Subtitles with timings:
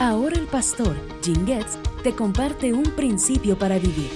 [0.00, 0.94] Ahora el pastor
[1.24, 4.08] Jim Getz te comparte un principio para vivir.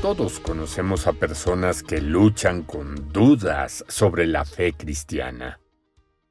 [0.00, 5.58] Todos conocemos a personas que luchan con dudas sobre la fe cristiana.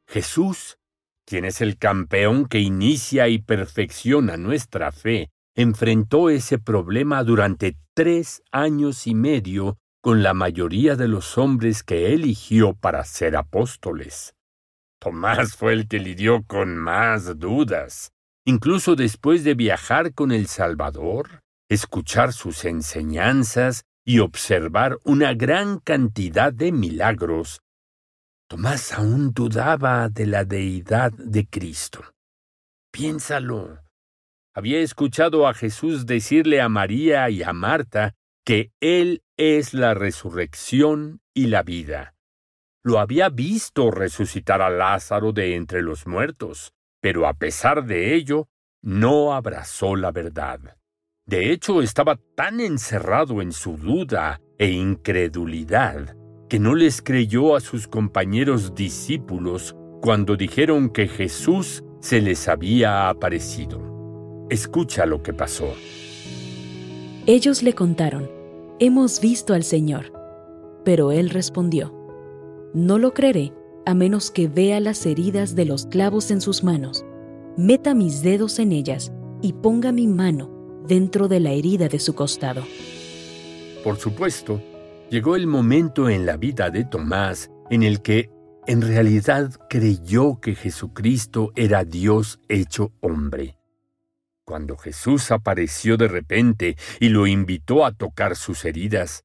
[0.07, 0.77] Jesús,
[1.25, 8.41] quien es el campeón que inicia y perfecciona nuestra fe, enfrentó ese problema durante tres
[8.49, 14.35] años y medio con la mayoría de los hombres que eligió para ser apóstoles.
[14.99, 18.13] Tomás fue el que lidió con más dudas,
[18.45, 26.51] incluso después de viajar con el Salvador, escuchar sus enseñanzas y observar una gran cantidad
[26.51, 27.61] de milagros.
[28.49, 32.03] Tomás aún dudaba de la deidad de Cristo.
[32.91, 33.79] Piénsalo.
[34.55, 41.21] Había escuchado a Jesús decirle a María y a Marta que Él es la resurrección
[41.35, 42.15] y la vida.
[42.83, 48.47] Lo había visto resucitar a Lázaro de entre los muertos, pero a pesar de ello,
[48.81, 50.59] no abrazó la verdad.
[51.25, 56.15] De hecho, estaba tan encerrado en su duda e incredulidad
[56.49, 63.09] que no les creyó a sus compañeros discípulos cuando dijeron que Jesús se les había
[63.09, 64.47] aparecido.
[64.49, 65.75] Escucha lo que pasó.
[67.27, 68.29] Ellos le contaron,
[68.79, 70.13] Hemos visto al Señor.
[70.85, 71.93] Pero él respondió,
[72.73, 73.51] No lo creeré
[73.85, 77.05] a menos que vea las heridas de los clavos en sus manos,
[77.57, 82.15] meta mis dedos en ellas y ponga mi mano dentro de la herida de su
[82.15, 82.63] costado.
[83.83, 84.61] Por supuesto,
[85.09, 88.29] llegó el momento en la vida de Tomás en el que
[88.67, 93.57] en realidad creyó que Jesucristo era Dios hecho hombre.
[94.45, 99.23] Cuando Jesús apareció de repente y lo invitó a tocar sus heridas,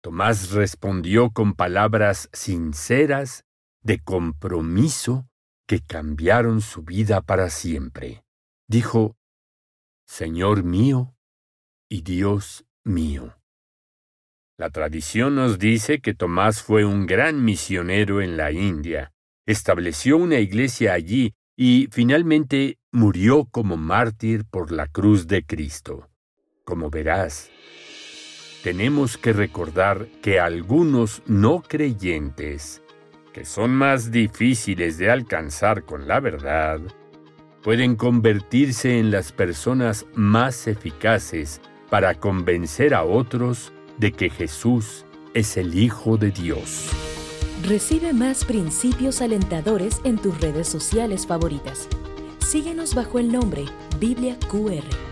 [0.00, 3.44] Tomás respondió con palabras sinceras
[3.82, 5.28] de compromiso
[5.66, 8.24] que cambiaron su vida para siempre.
[8.68, 9.16] Dijo,
[10.06, 11.14] Señor mío
[11.88, 13.36] y Dios mío.
[14.58, 19.12] La tradición nos dice que Tomás fue un gran misionero en la India,
[19.46, 26.10] estableció una iglesia allí y finalmente murió como mártir por la cruz de Cristo.
[26.64, 27.50] Como verás,
[28.62, 32.81] tenemos que recordar que algunos no creyentes,
[33.32, 36.80] que son más difíciles de alcanzar con la verdad,
[37.62, 41.60] pueden convertirse en las personas más eficaces
[41.90, 45.04] para convencer a otros de que Jesús
[45.34, 46.90] es el Hijo de Dios.
[47.66, 51.88] Recibe más principios alentadores en tus redes sociales favoritas.
[52.38, 53.64] Síguenos bajo el nombre
[54.00, 55.11] Biblia QR.